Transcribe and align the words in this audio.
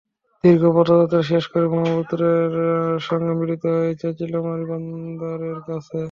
দীর্ঘ 0.43 0.63
পথযাত্রা 0.75 1.21
শেষ 1.31 1.43
করে 1.51 1.65
ব্রহ্মপুত্রের 1.67 2.51
সঙ্গে 3.07 3.33
মিলিত 3.39 3.63
হয়েছে 3.75 4.07
চিলমারী 4.19 4.65
বন্দরের 4.71 5.59
কাছে। 5.67 5.97